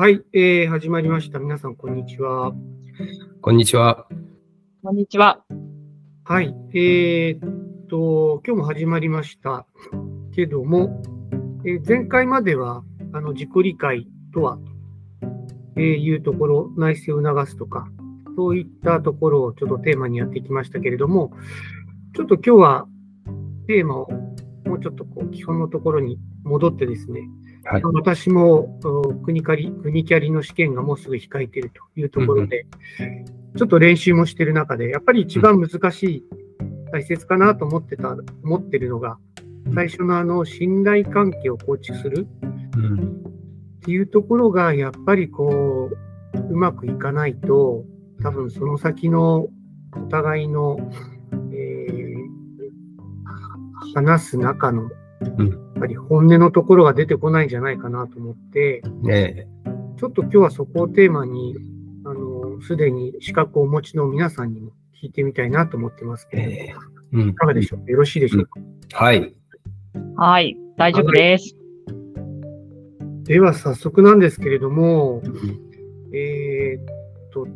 [0.00, 1.40] はい、えー、始まりました。
[1.40, 2.52] 皆さん、こんにちは。
[3.40, 4.06] こんにちは。
[4.80, 5.44] こんにちは。
[6.22, 9.66] はい、えー、っと、今日も始まりました
[10.36, 11.02] けども、
[11.64, 14.60] えー前回までは、あの、自己理解とは、
[15.74, 17.88] えーいうところ、内省を促すとか、
[18.36, 21.32] そういったところをちょっとテーマにやってきましたけれども、
[22.14, 22.88] ちょっと今日は
[23.66, 24.08] テーマを
[24.64, 27.22] もうちょっとこう基本のところに戻ってですね、
[27.70, 27.82] はい。
[27.82, 32.66] 私もお国キャリ国キャリの試験がもうすぐ控えているというところで、
[33.56, 36.24] ちょっと練習もしてる中で、やっぱり一番難しい、
[36.92, 39.18] 大切かなと思ってた、思ってるのが、
[39.74, 42.26] 最初のあの信頼関係を構築する
[42.76, 42.98] うん。
[42.98, 45.90] っていうところが、やっぱりこ
[46.34, 47.84] う、うまくいかないと、
[48.22, 49.48] 多分その先の
[49.94, 50.78] お互いの、
[51.52, 52.08] えー
[53.94, 54.90] 話す中の、
[55.38, 59.46] うんぱり本音のところが出てこないんじゃないかなと思って、ね
[59.98, 61.56] ちょっと今日はそこをテーマに、
[62.04, 64.70] あの、すでに資格をお持ちの皆さんにも
[65.02, 66.74] 聞いてみたいなと思ってますけども、ええ。
[67.12, 67.28] うん。
[67.30, 67.80] いかがでしょう？
[67.84, 68.60] かよろしいでしょうか、
[68.92, 69.34] はい。
[70.16, 71.56] はい、大丈夫です。
[73.24, 76.14] では早速なんですけれども、うん。
[76.14, 76.84] えーっ
[77.30, 77.46] と、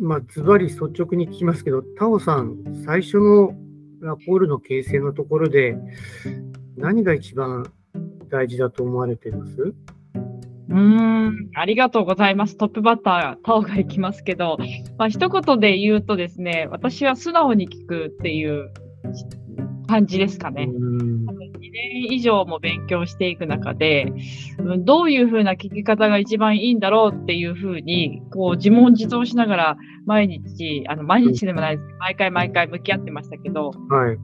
[0.00, 3.52] まあ、ズバリ率直に聞きますけど、タオさん、最初の
[4.00, 5.76] ラポールの形成のところで、
[6.78, 7.70] 何が一番
[8.28, 9.74] 大事だと思われています？
[10.70, 12.56] うーん、ありがとうございます。
[12.56, 14.58] トップバッター、タオが行きますけど、
[14.98, 18.70] まあ、一言で言うとですね、私は素直に聞くっていう
[19.86, 20.68] 感じですかね。
[20.70, 21.26] うん
[21.58, 24.12] 2年以上も勉強していく中で、
[24.58, 29.76] うんどういうふうな聞き方が一番いいんだろうっていうふうに、こう自問自答しながら
[30.06, 31.88] 毎日、あの毎日でもないです。
[31.98, 34.18] 毎回毎回向き合ってましたけど、はい。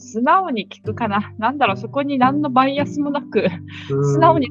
[0.00, 1.32] す素直に聞くかな。
[1.38, 3.46] なんだろう、そこに何のバイアスもなく、
[3.90, 4.04] うん。
[4.14, 4.48] 素直に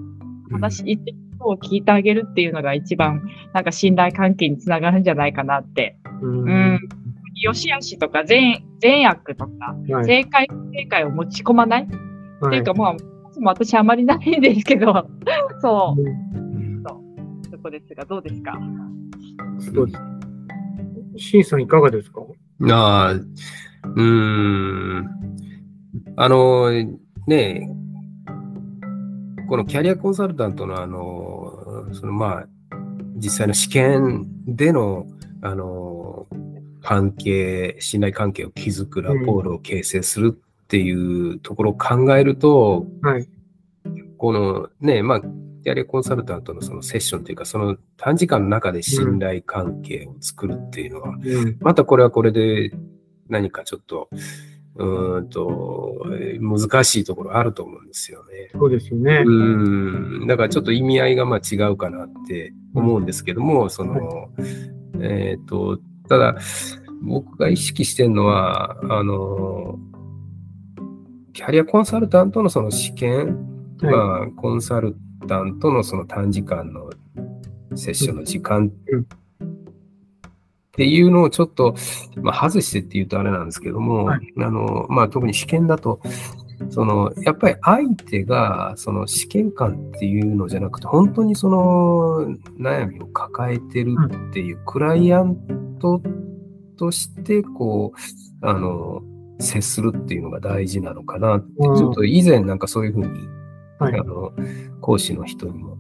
[0.52, 3.22] 話、言ってることを聞いてあげるっていうのが一番、
[3.54, 5.98] なんか信頼関係につながるんじゃないかなって。
[6.22, 6.44] うん。
[6.44, 6.80] うん。
[7.42, 10.06] 良し悪しとか善、善悪とか、はい。
[10.06, 11.96] 正解、不正解を持ち込まない、って
[12.46, 13.00] はいいうか、まあ、も
[13.46, 15.08] 私あまりないんですけど、
[15.60, 16.84] そう、うん。
[17.50, 18.54] そこですが、どうですか？
[19.60, 19.94] そうで
[21.18, 21.30] す。
[21.30, 22.22] シンさん、いかがですか？
[22.70, 23.14] ああ、
[23.84, 25.10] うーん。
[26.16, 26.72] あの、
[27.28, 27.70] ね
[29.48, 32.48] このキャリアコンサルタントのあの、そのまあ、
[33.16, 35.06] 実際の試験での、
[35.42, 36.28] あの、
[36.82, 43.30] 関係、信頼関係を築くラポールを形成するっていうところを考えると、はい。
[44.18, 51.58] このね、まあ、キャリアコンサルタントのそのセッションというか、その短時間の中で信頼関係を作るっていうのは、うん。
[51.62, 52.72] またこれはこれで
[53.30, 54.10] 何かちょっと、
[54.76, 58.50] うーんと、えー難しいところあると思うんですよね。
[58.54, 59.24] そうですよね。
[59.26, 64.30] うん、だからちょっと意味合いがまあ違うかなって思うんですけども、その、
[65.00, 65.80] えっ、と、
[66.10, 66.38] ただ、
[67.04, 69.78] 僕が意識してるのは、あの、
[71.34, 73.36] キャリアコンサルタントのその試験、
[73.82, 74.96] はいまあ、コンサル
[75.28, 76.90] タントのその短時間の
[77.76, 79.08] セッションの時間うん
[80.74, 81.76] っていうのをちょっと、
[82.16, 86.02] まあ、外してって言うとあれなんですけども、はあの、まあ、特に試験だと、
[86.70, 93.96] その、やっぱり相手が、その試験官っていうのじゃなくて、本当にその悩みを抱えてる
[94.30, 96.02] っていうクライアント
[96.76, 97.94] として、こ
[98.42, 99.04] う、あの、
[99.40, 101.78] 接するっていうのが大事なのかなって、うん。
[101.78, 103.28] ちょっと以前なんかそういうふうに、
[103.78, 104.00] はい。
[104.00, 104.32] あの、
[104.82, 105.73] 講師の人にも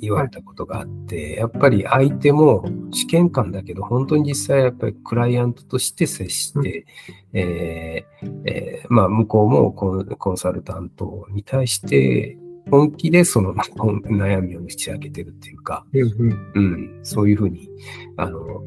[0.00, 6.86] 言われたことがあって、やっぱり相手も試験官だけど、本当に実際やっぱりクライアントとして接して、
[7.32, 12.36] えーえーまあ向こうもコンコンサルタントに対して
[12.70, 17.68] 本気でその悩みを打ち明けてるっていうか、うん、そういうふうに、
[18.16, 18.62] あの、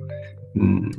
[0.55, 0.91] うん、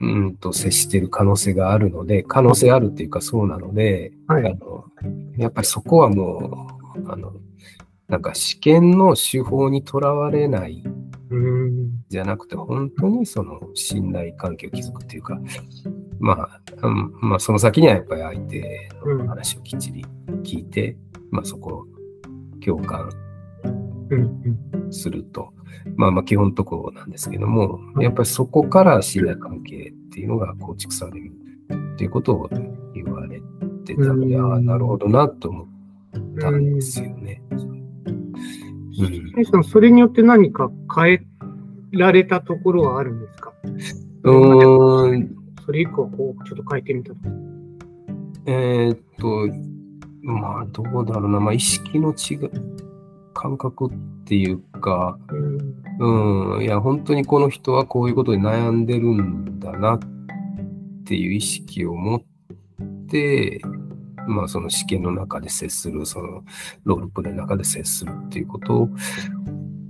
[0.00, 4.46] うんと接してる可能性があるので、可能性あるっていうかそうなので、はい。
[4.46, 4.84] あの
[5.36, 7.32] やっぱりそこはもう、あの、
[8.08, 10.82] なんか試験の手法にとらわれない
[11.30, 12.04] うん。
[12.08, 15.38] じゃなくて、本当にその信頼関係を築くっていうか、
[16.20, 20.04] まあ、うんまあ、その先にはやっぱり相手の話をきっちり
[20.44, 20.96] 聞いて、
[21.30, 21.86] まあそこを
[22.64, 23.10] 共感
[24.10, 24.20] うん
[24.82, 24.92] うん。
[24.92, 25.52] すると、
[25.96, 31.32] まあまあ基本ところなんですけども、やっぱりそこから信頼関係っていうのが構築される
[31.94, 32.48] っていうことを
[32.94, 33.40] 言われ
[33.84, 34.52] てたので、うん。
[34.52, 35.66] ああ、なるほどなと思っ
[36.40, 37.42] たんですよね。
[37.50, 37.75] うん
[38.96, 41.20] シンさん、それによって何か変え
[41.92, 43.52] られたところはあるんですか？
[44.24, 47.16] うーん、それ以降、こう、ちょっと変えてみたと。
[48.46, 49.48] えーっと、
[50.22, 52.50] まあどうだろうな、まあ意識の違い、
[53.34, 53.90] 感覚っ
[54.24, 55.18] ていうか、
[55.98, 56.56] うん。
[56.56, 59.98] うん、いや、本当にこの人はこういうことで悩んでるんだなっ
[61.04, 62.22] ていう意識を持っ
[63.06, 63.60] て、
[64.26, 66.44] まあその試験の中で接する、その
[66.84, 68.88] ロールプレイの中で接するっていうことを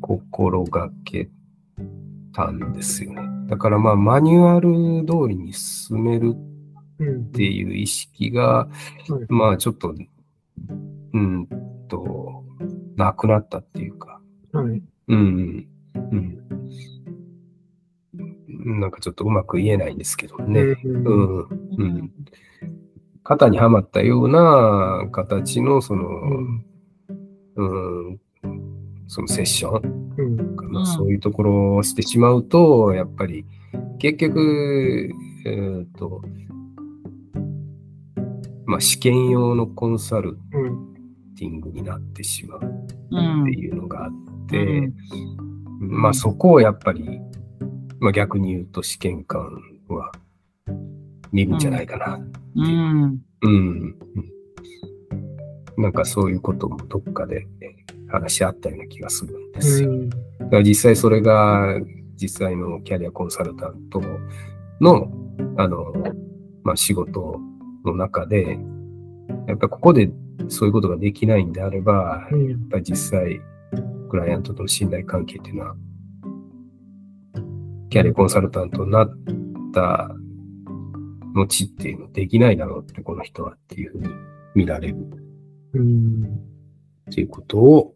[0.01, 1.29] 心がけ
[2.33, 3.23] たんですよね。
[3.49, 6.35] だからまあマニュアル通りに進める
[6.99, 9.95] うんっていう意識が、はいまあちょっと、
[11.13, 11.47] うん
[11.89, 12.45] と、
[12.97, 14.21] なくなったっていうか、
[14.53, 16.39] はいうん、うん。
[18.81, 20.61] なんかちょっとうまく言えないんですけどね。
[20.85, 21.49] うんうん。
[21.79, 22.13] うん。
[23.29, 26.09] 型にはまったような形の、その、
[27.57, 28.21] うん、
[29.09, 30.57] そのセッションうん。
[30.57, 30.87] かな、うん。
[30.87, 33.45] そういうところをしてしまうと、やっぱり、
[33.99, 35.11] 結局、
[35.45, 36.23] えっ、と、
[38.65, 40.95] まあ、試験用のコンサルうん
[41.37, 42.61] ティングになってしまう
[43.11, 44.13] うんっていうのがあっ
[44.49, 44.93] て、うん。
[45.81, 47.21] まあそこをやっぱり、
[48.01, 49.47] まあ逆に言うと試験官
[49.89, 50.13] は
[51.33, 52.19] 見るんじゃないかな。
[52.57, 53.21] うん。
[53.43, 53.97] うん。
[55.79, 57.47] なんかそういうこともどっかで
[58.09, 59.91] 話し合ったような気がするんですよ。
[59.91, 60.11] うん
[60.47, 61.81] だから実際それが
[62.17, 64.01] 実際のキャリアコンサルタント
[64.81, 65.11] の、
[65.57, 65.93] あの、
[66.63, 67.41] まあ仕事
[67.85, 68.59] の中で、
[69.49, 70.11] やっぱりここで
[70.49, 73.41] そういうことができないんであれば、うんやっぱり実際、
[74.09, 75.77] クライアントとの信頼関係っていうのは、
[77.91, 79.11] キャリアコンサルタントになっ
[79.73, 80.15] た
[81.37, 84.09] 後っていうのできないだろうって、この人はっていうふうに
[84.55, 84.97] 見られる
[85.75, 86.25] うん
[87.11, 87.95] っていうことを、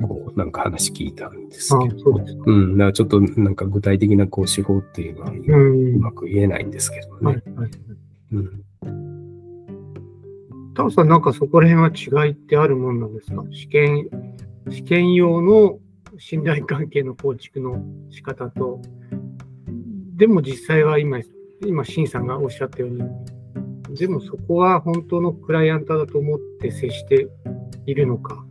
[0.00, 2.14] こう、なんか話聞いたんですあけど、そう。
[2.46, 5.34] うん、だからちょっとなんか具体的なこう手法っていうのはう。
[5.34, 7.42] うんまく言えないんですけどはいね。
[7.56, 7.70] はい。
[8.32, 8.62] うん
[10.74, 13.42] タオさん、なんかそこら辺は違いってあるもんなんですか？
[13.50, 14.10] 試験、
[14.68, 15.78] 試験用の
[16.18, 18.82] 信頼関係の構築の仕方と、
[20.16, 21.18] でも実際は今、
[21.64, 23.02] 今、シンさんがおっしゃったように、
[23.96, 27.28] でもそこは本当のクライアントだと思って接して
[27.86, 28.44] いるのか。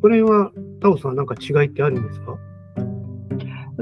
[0.00, 2.36] これは、タオさんはなんか違いってあるんですか？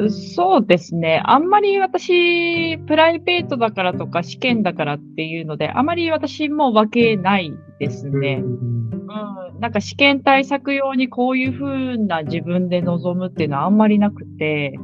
[0.09, 1.21] そうですね。
[1.25, 8.41] あんまり私、プライベートだからとか試験だからっていうので、あまり私も分けないですね。
[8.43, 14.79] うんうん、なんか試験対策用にこういうふうな自分で臨むっていうのはあんまりなくて、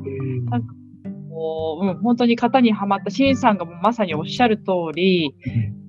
[0.51, 0.67] なん
[1.37, 5.35] こううん、本当に型にはまった、シンさんがまさにおっしゃる通り、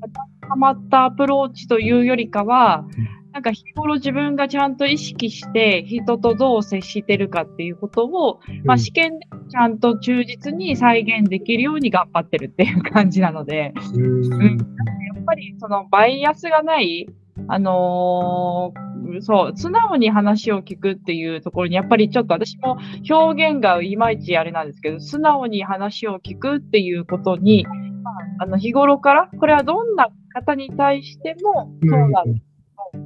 [0.02, 17.08] 型にはまったアプローチというよりかはうん、なんか日頃自分がちゃんと意識して人とどう接してるかっていうことを、まあ、試験でちゃんと忠実に再現できるように頑張ってるっていう感じなので、うんやっぱりそのバイアスがない、
[17.48, 18.87] あのー
[19.22, 22.78] そう、素直に話を聞くっていうところに、やっぱりちょっと私も
[23.10, 27.66] 表現がいまいちあれなんですけど、素直に話を聞くっていうことに、
[28.04, 32.46] まあ、あの日頃から、これはどんな方に対してもそうなんです。
[32.94, 33.04] けど、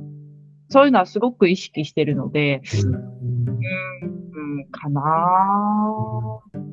[0.69, 2.61] そういうのはすごく意識してるので、
[4.33, 5.01] うん、かな。
[6.55, 6.71] ぁ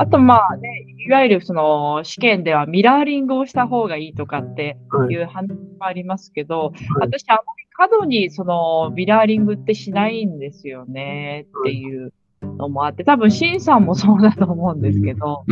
[0.00, 5.14] あと、まあね、いわゆるその試験ではミラーリングをした方がいいとかってはい。
[5.14, 6.72] いう話もありますけど、はい。
[7.00, 7.40] 私あ
[7.78, 15.44] 過度にそのミラーリングってしないんですよねっていうのもあって、多分シンさんもそうだと思うんですけど、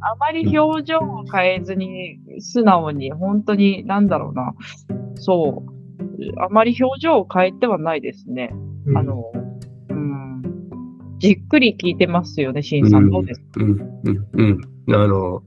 [0.00, 4.52] あまり表情を変えずに素直に本当になんだろうな、
[5.14, 5.72] そう、
[6.38, 8.50] あまり表情を変えてはないですね。
[8.84, 8.98] うん。
[8.98, 9.32] あの、
[9.88, 10.42] うん、
[11.18, 13.08] じっくり聞いてますよね、シンさん。
[13.08, 13.46] どうですか？
[13.56, 13.70] うん。
[14.04, 14.26] うん。
[14.34, 14.42] う
[14.92, 14.94] ん。
[14.94, 15.42] あの、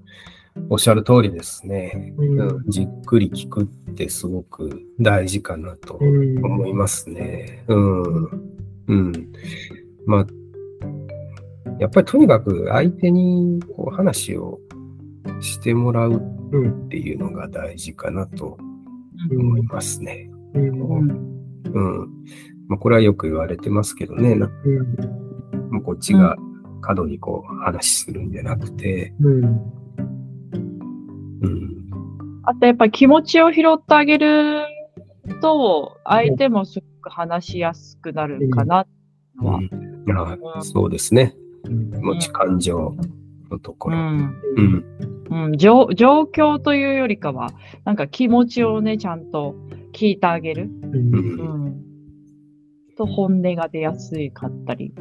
[0.69, 2.13] おっしゃる通りですね。
[2.17, 7.63] うんうんじっくり聞くってすごく大事かなとうん思いますね。
[7.67, 8.25] うん。
[8.88, 9.12] うん。
[10.05, 10.27] まあ、
[11.79, 14.59] やっぱりとにかく相手にこう話を
[15.41, 16.21] してもらう
[16.51, 18.57] うんっていうのが大事かなと
[19.31, 20.29] うん思いますね。
[20.53, 21.35] うんうん
[21.74, 22.09] うん。
[22.67, 24.35] まあ、これはよく言われてますけどね。
[24.35, 26.38] なうんこっちが
[26.81, 29.62] 過度にこう話するんじゃなくて、うん
[31.42, 32.42] うん。
[32.44, 34.65] あとやっぱり気持ちを拾ってあげる
[35.42, 39.58] と、相手もすごく話しやすくなるかなっていうのは。
[39.58, 39.86] うん
[40.58, 41.36] あそうですね。
[41.63, 42.96] うん気持ち感情
[43.50, 43.98] のところ。
[43.98, 44.86] うん
[45.58, 47.51] 状状況というよりかは、
[47.84, 49.56] なんか気持ちをね、ちゃんと
[49.94, 50.70] 聞いてあげる。
[50.84, 51.86] うんうん。
[52.98, 54.94] と本音が出やすいかったり、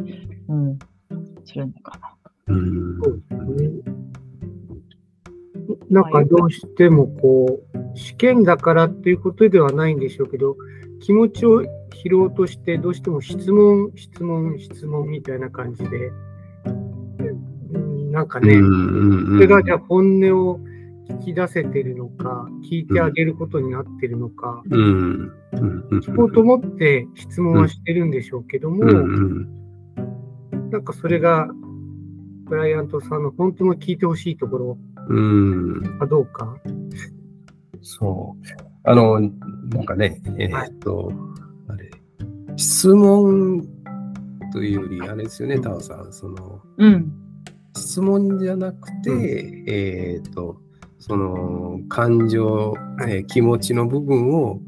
[0.48, 0.78] うん、
[1.44, 2.54] するのかな。
[2.54, 3.22] うんそう
[3.56, 4.13] ですね
[5.90, 10.56] なんかどうしてもこう、試験だからっていうことではないんでしょうけど、
[11.00, 16.12] 気持ちを拾おうとして、どうしても質問、質問、質問みたいな感じで、
[16.66, 16.70] う
[17.78, 20.60] んなんかね、それがじゃあ本音を
[21.10, 28.84] 聞き出せてるのか、聞いてあげることになってるのか、聞こうと思って質問はしてるんでしょうけども、
[30.70, 31.48] なんかそれが、
[32.46, 36.56] クライアントさんの本当の聞いてほしいところうんかどうか。
[37.82, 38.64] そう。
[38.84, 41.12] あの、なんかね、えーっと、
[41.68, 41.90] あれ、
[42.56, 43.62] 質問
[44.52, 47.12] というより、あれですよね、タオさん、その、うん。
[47.76, 50.56] 質問じゃなくて、えーっと、
[50.98, 52.74] その、感情、
[53.06, 54.60] えー気持ちの部分を、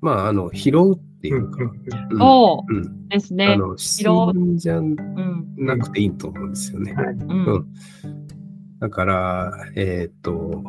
[0.00, 3.46] まあ、あの、拾うっていうか、うんそううんですね。
[3.46, 4.96] あの、質問じゃうん。
[5.56, 6.92] なくていいと思うんですよね。
[6.92, 7.66] はいうん。
[8.80, 10.62] だから、えーっと、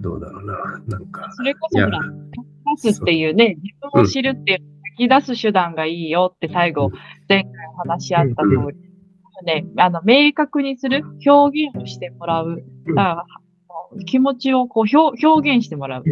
[0.00, 0.54] どうだろうな、
[0.88, 6.90] なんか、それこそ、ほら、書き出すっていうね、自分を知るっていう、書き出す手段がいいよって最後、
[7.28, 8.92] 前回お話し合った通り、
[9.44, 12.62] ね、あの、明確にする、表現をしてもらう。
[12.88, 13.26] だから
[14.06, 16.04] 気持ちをこう表表現してもらう。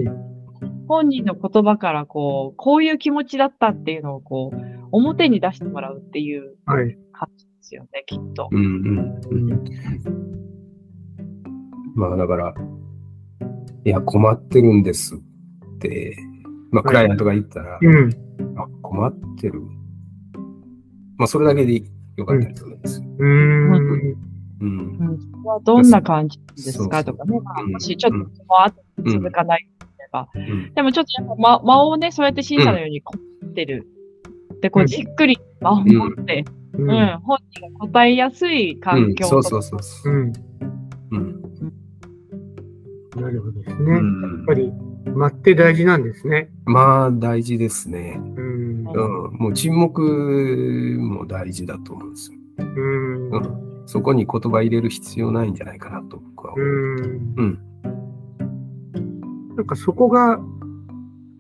[0.89, 4.57] 本人の言葉からこう、こういう気持ちだったっていうのをこう、
[4.93, 6.99] 表に出してもらうっていうはい。
[7.13, 8.49] 感じですよね、きっと。
[8.51, 8.99] うんうん
[9.31, 10.50] うん
[12.01, 12.55] まあだから、
[13.85, 16.17] いや、困ってるんですって、
[16.71, 18.11] まあ、クライアントが言ったら、うん。
[18.57, 19.61] あ困ってる。
[21.19, 21.83] まあ、それだけで
[22.17, 23.07] よかったりするんですよ。
[23.19, 24.17] うーん。
[24.61, 24.97] うん。
[24.99, 30.73] うん、それはどんな感じですそうそうかとかね、まあうんもしちょっとその後に続かないとすれば、うん。
[30.73, 33.87] でもちょっとやっぱ間間をね、そうやって審査のように困ってる。
[34.63, 36.45] で、こううんじっくり間を持って、
[36.79, 40.17] ううんん、本人が答えやすい環境そうとそうそうそうう。
[40.17, 40.21] ん。
[40.21, 40.50] うん。
[43.21, 43.93] なるほどですうね。
[43.93, 44.73] やっんぱり、
[45.15, 46.51] 間って大事なんですね。
[46.65, 48.21] まあ、大事ですね。
[48.37, 48.87] うん。
[48.87, 49.33] うん。
[49.39, 52.39] もう沈黙も大事だと思うんですよ。
[52.59, 53.31] うん。
[53.31, 53.83] うん。
[53.87, 56.67] そこに言葉入れる必要ないんじゃないかなと僕は思う。
[56.67, 57.59] うんうん。
[59.57, 60.41] なんかそこが、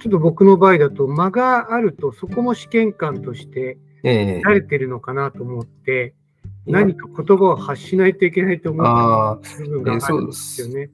[0.01, 6.15] ちょっと僕の場合だと間があると、そこも試験官としてええ慣れてるのかなと思って、
[6.67, 8.85] 何か言葉を発しないといけないと思う
[9.59, 10.91] 部分があるんですよね。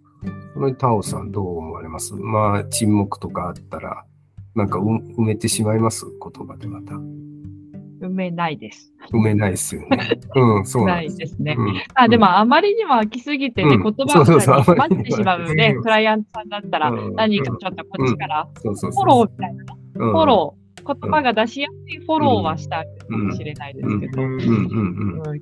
[0.57, 2.15] このタオさんどう思われます？
[2.15, 4.07] まあ、沈黙とかあったら、
[4.55, 6.07] なんかう埋めてしまいます？
[6.07, 6.95] 言葉でまた。
[6.95, 8.91] 埋めないです。
[9.13, 9.99] 埋めないですよね。
[10.35, 11.43] うん、そうないです。
[11.43, 11.57] ね。
[11.59, 11.75] うん。
[11.95, 13.83] あでも、あまりにも飽きすぎてね、うん。
[13.83, 14.55] 言葉そうそうそう。
[14.55, 15.83] が詰まってしまうね う、ん。
[15.83, 17.15] クライアントさんだったら、うん。
[17.15, 18.49] 何かちょっとこっちから。
[18.55, 19.65] フォローみたいな、
[19.97, 20.11] うん。
[20.13, 24.23] フォロー、言葉が出しやすいフォローはしてあげるかもしれないですけど、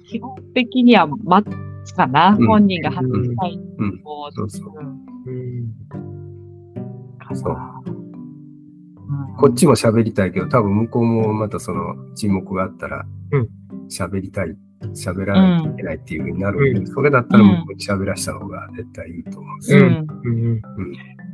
[0.09, 1.49] 基本的には待
[1.85, 3.99] つかな、うん本人が話したいうん。
[4.03, 4.73] こそうそう
[9.37, 13.49] こっちも喋りたいけど、多分向こうもまたその沈黙があったらうん、
[13.89, 14.57] 喋りたい、
[14.95, 16.85] 喋らないといけないっていうふうになるん。
[16.85, 19.61] で、それだったら向こうに喋らした方が絶対いいと思うん。
[19.61, 19.89] ですよ。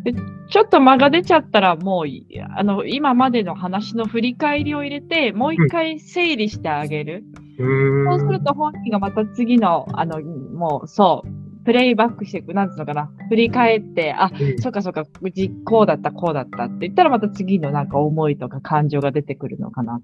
[0.07, 2.27] うんうんちょっと間が出ちゃったら、もうい、
[2.57, 7.25] あの、今までの話の振り返りを入れて、もう一回整理してあげる。
[7.59, 20.01] うんそうすると本人がまた次の、あの、もう、そう、プレイバックしていく、なんつうのかな、振り返って、あ、うんそっかそっか、うちこうだった、こうだったって言ったら、また次のなんか思いとか感情が出てくるのかな。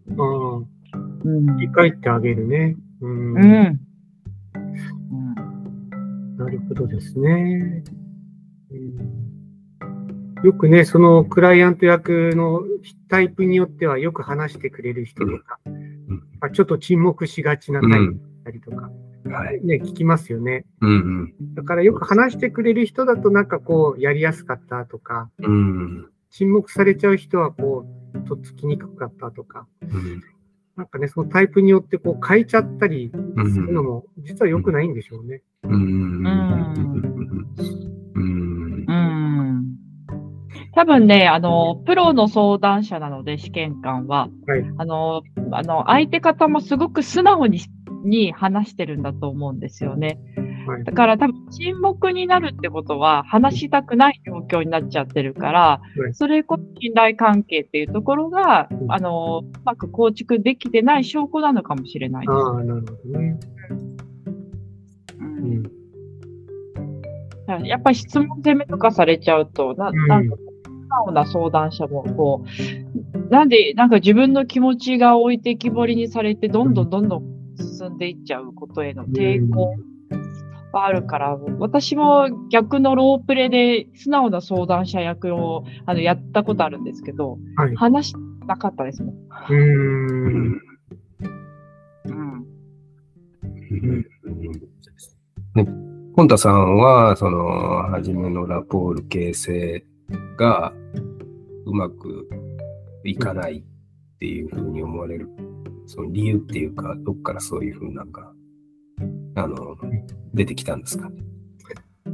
[1.24, 1.56] うん。
[1.56, 2.76] 理解ってあげるね。
[3.00, 3.42] うんうん。
[3.42, 3.80] うん
[6.36, 7.82] なるほどですね。
[10.46, 12.62] うんよくね、そのクライアント役の
[13.08, 18.90] タイプによってはよく話してくれる人とか、うんあちょっと沈黙しがちなタイプだったりとか、
[19.28, 19.60] はい。
[19.64, 20.64] ね、聞きますよね。
[20.80, 25.46] うんだからよく話してくれる人だとなんかこうやりやすかったとか、うん。
[25.46, 26.10] うん。
[26.30, 30.22] 沈黙されちゃう人はこう、とっつきにくかったとか、うん
[30.76, 35.42] なんかね、そのタイプによってこう変えちゃったりうんするのも実は良くないんでしょうね。
[35.64, 36.45] うんうんうん
[40.76, 44.64] 多分ね、あの、プロの相談者なので、試験官は、はい。
[44.76, 47.60] あの、あの、相手方もすごく素直に、
[48.04, 50.18] に話してるんだと思うんですよね。
[50.66, 50.84] はい。
[50.84, 56.14] だから多分沈黙になるってことは話したくない状況になっちゃってるから、はい。
[56.14, 58.92] それこそ信頼関係っていうところが、うん。
[58.92, 62.26] あの、うまく構築できてない証拠なのかもしれない。
[62.26, 62.36] です。
[62.36, 63.38] ああ、なるほどね。
[67.64, 70.28] やっぱり質問攻めとかされちゃうと、なうんなん。
[70.28, 70.36] か、
[70.86, 77.22] 素直な相談者も、こう、なんで、なんか自分の気持ちが置いてきぼりにされて、どんどんどんどん
[77.56, 79.74] 進んでいっちゃうことへの抵抗
[80.72, 87.74] はあるから、私も逆のロープレで素直な相談者役をあのやったことあるんですけど、はい。
[87.74, 88.14] 話し
[88.46, 89.14] なかったですもん。
[89.14, 90.60] うーん。
[92.06, 92.46] うん。
[95.54, 95.66] ね、
[96.14, 99.84] ポンタさんは、その、初めのラポール形成
[100.36, 100.72] が
[101.64, 102.28] うまく
[103.04, 105.28] いかないっていうふうに思われる、
[105.86, 108.32] その理由っていうか、どっからそういうふうなんか、
[109.34, 109.76] あの、
[110.34, 111.08] 出てきたんですか？
[111.10, 111.16] ね。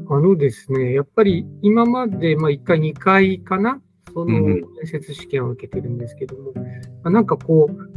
[0.08, 3.80] あのですね、やっぱり今まで、まあ、1回、2回かな、
[4.12, 6.62] そのうんうん面接試験を受けてるんですけども、ま
[7.04, 7.88] あなんかこう、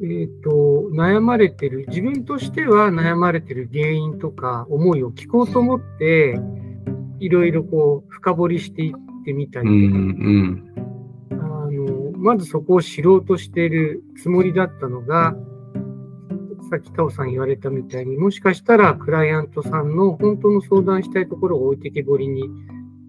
[0.00, 6.40] えっ、と、悩まれてる、自分としては悩まれてる原因とか思いを聞こうと思って、
[7.20, 10.72] いろいろこう、深掘りしていってみたうり、ん、
[11.30, 15.36] あの、まずそこを知ろうとしているつもりだったのが、
[16.70, 22.42] さっきタオさん言われたみたいに、もしかしたらクライアントさんの本当の相談したいところを置いてけぼりに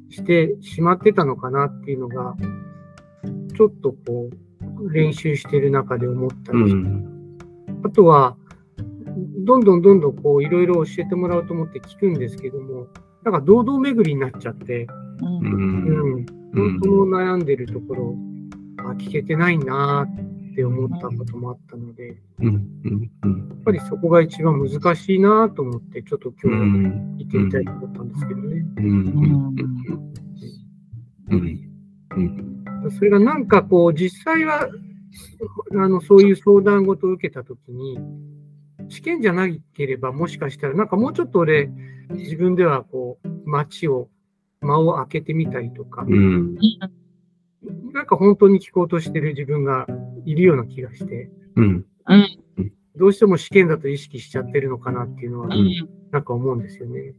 [0.10, 2.36] してしまってたのかなっていうのが、
[3.56, 7.38] ちょっとこう、練習してる中で思ったうん、うりして、ん、
[7.84, 8.38] あとは、
[9.46, 12.88] どんどんどんどんこう、いろいろ教えてもらおうと思って聞くんですけども、
[13.24, 14.88] なんか堂々巡りになっちゃって、
[15.22, 15.28] うん。
[15.28, 15.40] う。
[15.40, 15.86] うん。
[15.86, 16.26] ん、うん。
[16.54, 18.16] 本当の悩んでるところ、
[18.78, 20.08] あ聞けてないな
[20.52, 23.50] って思ったこともあったので、やうん、うん、うん。
[23.60, 28.66] っぱりそこが一番難しいなと思って、ちょっとう今日ん、言ってみたいと思ったんですけどね。
[28.78, 29.56] うん、うん、
[31.30, 31.70] うん、
[32.16, 34.70] うん、それがなんかこう、実際は、
[35.74, 38.00] あの、そういう相談事を受けたときに、
[38.90, 41.70] 試験じゃなければ、もしかしたら、なんかもうちょっと俺、
[42.12, 44.10] 自分ではこう、街を、
[44.62, 46.56] 間を空けてみたりとか、うん、
[47.94, 49.88] なんか本当に聞こうとしてる自分が
[50.26, 51.86] いるような気がして、うん、
[52.98, 55.72] どうしても試験だと意識しちゃってるのかなっていうのはう、ん。
[56.12, 57.14] なんか思うんですよね。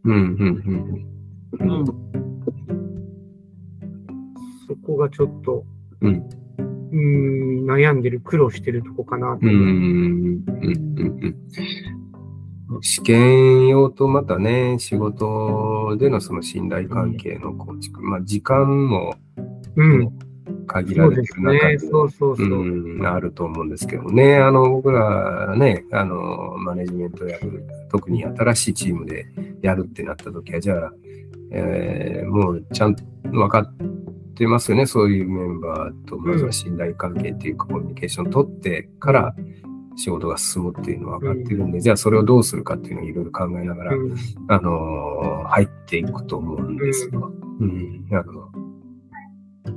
[4.66, 5.64] そこがちょっと、
[6.01, 6.29] うん、
[6.92, 9.48] うん、悩んでる、苦労してるとこかなとう。
[9.50, 10.44] ん、
[12.81, 19.14] 試験用とまたね、仕事でのその信頼関係の構築、まあ時間も
[19.76, 20.12] うん、
[20.66, 23.07] 限られそうですてる中で。
[23.07, 23.68] あると思うん。
[23.68, 29.26] ですけどね、あの僕らね、あのマネジメントやる、特に新しいチームで
[29.62, 30.92] やるってなった時は、じゃあ、
[31.53, 32.94] えーもうちゃん。
[32.94, 33.76] と分かっ
[34.40, 39.35] てますよね、そういうメンバーと、まずは信頼関係っていうか、コミュニケーション取ってから
[39.96, 44.14] 仕事が進むっていうのは分かってるんで、じゃあそれをどうするかっていうのをいろいろ考えながら、うん。
[44.48, 47.31] あの入っていくと思うんですよ。
[47.61, 48.50] うん、あの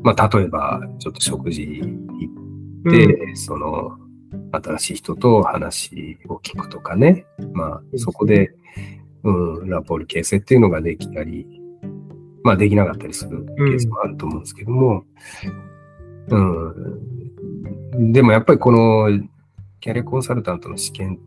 [0.01, 1.89] まあ、例えば、ちょっと食事行
[2.89, 3.97] って、その、
[4.51, 7.25] 新しい人と話を聞くとかね。
[7.53, 8.51] まあ、そこで、
[9.23, 11.62] うん、ラポール形成っていうのができたり、
[12.43, 15.05] まあ、できなかったりするケースもあると思うんですけども、
[16.29, 16.37] う
[17.97, 19.09] ん、でもやっぱりこの、
[19.79, 21.19] キャリアコンサルタントの試験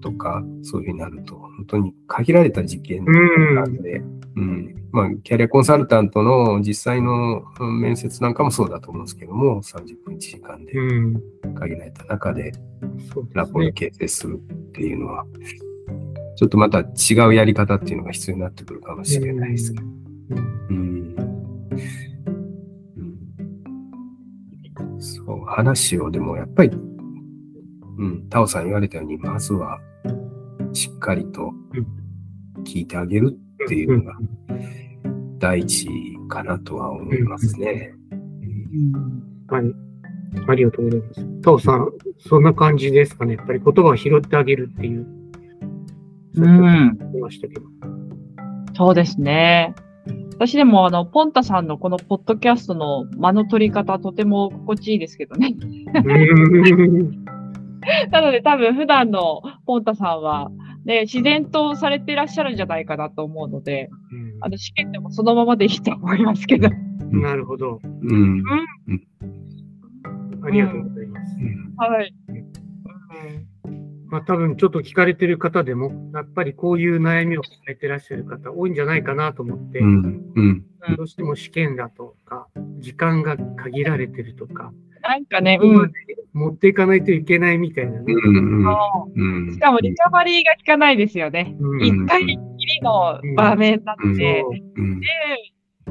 [0.00, 4.02] とか、そういうふうになると、本当に限られた事件なんで、
[4.36, 11.22] うんまあ、キャリアコンサルタントの実際のうん面接なんかもそうだと思うんですけども、30分1時間でうん。
[11.54, 12.52] 限られた中で
[13.32, 13.72] ラポールね。
[13.72, 15.26] 形成するっていうのは、
[16.36, 19.86] ちょっとまた違うやり方っていうのが必要になってくるかもしれないですけど。
[19.86, 20.05] うん
[20.70, 21.16] うん。
[24.98, 26.70] そう、話をでもやっぱり、
[27.98, 29.78] うん、タオさん言われたように、まずは
[30.72, 31.52] しっかりと
[32.64, 34.14] 聞いてあげるっていうのが
[35.38, 35.88] 第一
[36.28, 37.94] かなとは思いますね。
[39.48, 39.74] はい。
[40.48, 41.26] ありがとうございます。
[41.42, 42.42] タオさん、そん。
[42.42, 43.34] な感じですかね。
[43.34, 45.06] やっぱり言葉を拾ってあげるっていう。
[46.34, 46.98] うん。
[48.74, 49.74] そうですね。
[50.36, 55.54] 私でも、あの、ポンタさんのこのポッドキャストの間の取り方、とても心地いいですけどね。
[56.04, 57.26] うん
[58.10, 60.50] なので、多分、普段のポンタさんは、
[60.84, 63.90] ね、自然とされていらっしゃるんじゃないかなと思うので、
[64.40, 66.68] あの、試験でもそのままでいいと思いますけど。
[67.10, 67.80] なるほど。
[67.84, 68.42] うん。
[70.44, 71.36] ありがとうございます。
[71.76, 72.14] はい。
[74.08, 80.32] まあ多分ちょっと聞かれてる方でも、やっぱりこういう悩みを抱えてらっしゃる方多いんじゃないかなと思って、うん。
[80.34, 80.64] うん。
[80.96, 82.46] どうしても試験だとか、
[82.78, 85.92] 時間が限られてるとか、なんかね、うん。
[86.32, 88.14] 持っていかないといけないみたいなね。
[89.52, 91.56] しかもリカバリーが効かないですよね。
[91.58, 94.44] うん一回きりの場面なので、
[94.76, 95.00] うん。
[95.00, 95.06] で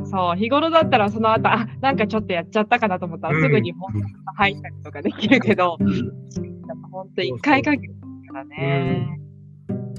[0.03, 5.77] そう、日頃だったらその後、あ、なんかちょっとやっちゃったかなと思ったら、うんすぐにもう入ったりとかできるけど、
[6.91, 8.04] 本当一回かけです
[8.35, 9.19] からね。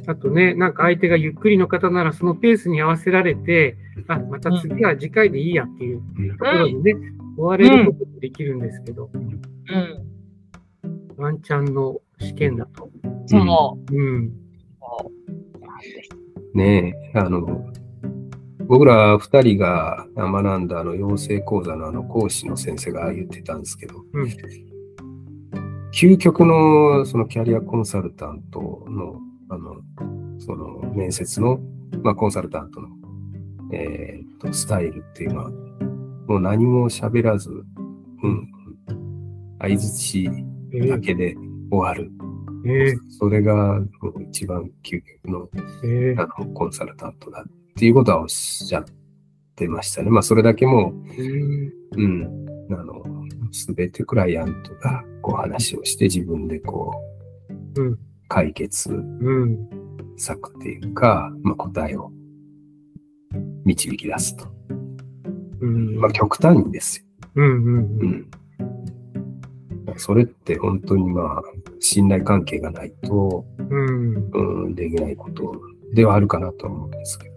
[0.06, 3.76] あとね、なんか相手がゆっくりの方ならそのペースに合わせられて、
[4.08, 6.00] あ、また次は次回でいいやっていう
[6.38, 6.94] ところでね、
[7.36, 9.42] 追われることもできるんですけど、うん。
[11.16, 12.90] ワンチャンの試験だと。
[13.26, 13.96] そう。
[13.96, 14.32] うん。
[16.54, 17.72] ねえ、あの、
[18.68, 24.30] 僕ら二人が学んだあの養成講座のあの講師の先生が言ってたんですけど、うん
[25.96, 29.76] 究極のそのキャリアコンサルタントの、あの、
[30.38, 31.58] その面接の、
[32.02, 32.88] まあ、コンサルタントの、
[33.72, 35.50] えーと、スタイルっていうのは、
[36.28, 38.46] もう何も喋らず、うん、
[39.58, 40.28] 相づち
[40.74, 41.34] えーだけで
[41.70, 42.10] 終わる。
[42.66, 45.48] えーそれがもう一番究極の
[45.84, 48.84] えーあのコンサルタントだっていうことはおっしゃっ
[49.54, 50.10] てましたね。
[50.10, 53.02] まあ、それだけもうんう、うん、あの、
[53.56, 56.92] すべてクライアントがこう話をして自分でこ
[57.76, 58.94] う、うん解決う
[59.46, 59.68] ん。
[60.16, 62.10] 策っていうか、まあ、答えを
[63.64, 64.46] 導き出すと。
[65.60, 65.96] うん。
[65.96, 67.04] まあ、極端にですよ。
[67.36, 69.92] うんうんううん。
[69.94, 69.98] ん。
[69.98, 71.42] それって本当にまあ、
[71.80, 74.30] 信頼関係がないと、うん。
[74.32, 75.54] うん、できないこと
[75.94, 77.36] ではあるかなと思うんですけど。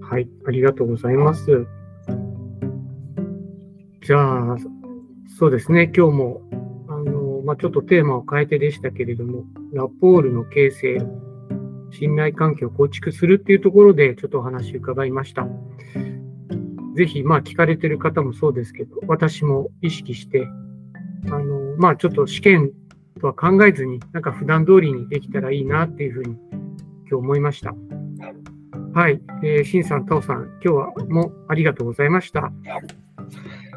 [0.00, 1.66] はい、ありがとうございます。
[4.10, 4.56] じゃあ、
[5.38, 6.42] そうですね、今日も、
[6.88, 10.98] あの、まあ、ちょっとテーマを変えてでしたけれども、ラポールの形成、
[11.92, 15.46] 信頼関係を構築するっていうところで、ちょっとお話伺いました。
[16.96, 20.48] ぜひ、まあ、聞かれてる方もそうですけど、私も意識して、
[21.26, 22.72] あの、まあ、ちょっと試験
[23.20, 26.36] とは考えずに、なんか普段通りにできたらいいなっていうふうに、
[27.08, 27.76] 今日思いました。
[28.92, 29.22] はい。
[29.44, 32.52] えー、しんさん、たおさん、今日はもうありがとうございました。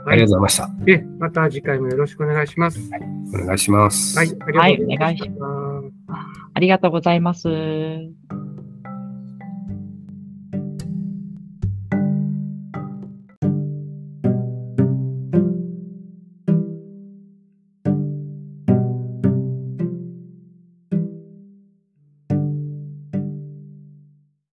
[0.05, 0.69] ありがとうございました。
[0.85, 2.79] で、また次回もよろしくお願いします。
[3.33, 4.17] お願いします。
[4.17, 4.29] はい。
[4.29, 5.33] ありがとうございました。
[6.55, 7.47] ありがとうございます。